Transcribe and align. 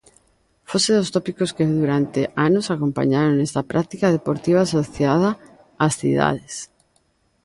Foxe 0.69 0.91
dos 0.97 1.11
tópicos 1.15 1.53
que 1.55 1.73
durante 1.79 2.21
anos 2.47 2.65
acompañaron 2.75 3.43
esta 3.47 3.63
práctica 3.71 4.13
deportiva 4.17 4.59
asociada 4.63 5.29
ás 5.85 5.93
cidades. 6.01 6.55